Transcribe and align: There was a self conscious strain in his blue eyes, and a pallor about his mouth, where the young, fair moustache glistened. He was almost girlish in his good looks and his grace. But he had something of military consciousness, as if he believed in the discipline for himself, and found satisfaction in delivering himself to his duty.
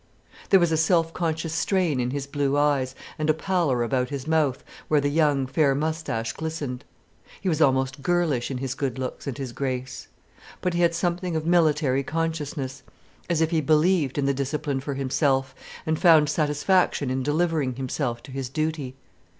There 0.49 0.59
was 0.59 0.71
a 0.71 0.77
self 0.77 1.13
conscious 1.13 1.53
strain 1.53 1.99
in 1.99 2.09
his 2.09 2.25
blue 2.25 2.57
eyes, 2.57 2.95
and 3.19 3.29
a 3.29 3.35
pallor 3.35 3.83
about 3.83 4.09
his 4.09 4.25
mouth, 4.27 4.63
where 4.87 4.99
the 4.99 5.09
young, 5.11 5.45
fair 5.45 5.75
moustache 5.75 6.33
glistened. 6.33 6.83
He 7.39 7.47
was 7.47 7.61
almost 7.61 8.01
girlish 8.01 8.49
in 8.49 8.57
his 8.57 8.73
good 8.73 8.97
looks 8.97 9.27
and 9.27 9.37
his 9.37 9.51
grace. 9.51 10.07
But 10.59 10.73
he 10.73 10.81
had 10.81 10.95
something 10.95 11.35
of 11.35 11.45
military 11.45 12.01
consciousness, 12.01 12.81
as 13.29 13.41
if 13.41 13.51
he 13.51 13.61
believed 13.61 14.17
in 14.17 14.25
the 14.25 14.33
discipline 14.33 14.79
for 14.79 14.95
himself, 14.95 15.53
and 15.85 15.99
found 15.99 16.29
satisfaction 16.29 17.11
in 17.11 17.21
delivering 17.21 17.75
himself 17.75 18.23
to 18.23 18.31
his 18.31 18.49
duty. 18.49 18.95